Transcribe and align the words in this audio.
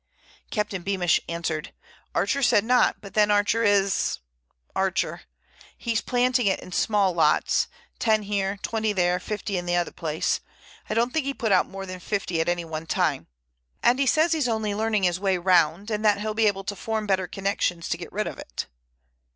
Captain 0.49 0.81
Beamish 0.81 1.19
answered, 1.29 1.73
'Archer 2.15 2.41
said 2.41 2.63
not, 2.63 2.99
but 3.01 3.13
then 3.13 3.29
Archer 3.29 3.61
is—Archer. 3.63 5.21
He's 5.77 6.01
planting 6.01 6.47
it 6.47 6.59
in 6.59 6.71
small 6.71 7.13
lots—ten 7.13 8.23
here, 8.23 8.57
twenty 8.63 8.93
there, 8.93 9.19
fifty 9.19 9.59
in 9.59 9.67
t'other 9.67 9.91
place; 9.91 10.39
I 10.89 10.95
don't 10.95 11.13
think 11.13 11.27
he 11.27 11.35
put 11.35 11.51
out 11.51 11.69
more 11.69 11.85
than 11.85 11.99
fifty 11.99 12.41
at 12.41 12.49
any 12.49 12.65
one 12.65 12.87
time. 12.87 13.27
And 13.83 13.99
he 13.99 14.07
says 14.07 14.31
he's 14.33 14.47
only 14.49 14.73
learning 14.73 15.03
his 15.03 15.19
way 15.19 15.37
round, 15.37 15.91
and 15.91 16.03
that 16.03 16.19
he'll 16.21 16.33
be 16.33 16.47
able 16.47 16.63
to 16.63 16.75
form 16.75 17.05
better 17.05 17.27
connections 17.27 17.87
to 17.89 17.97
get 17.99 18.11
rid 18.11 18.25
of 18.25 18.39
it. 18.39 18.65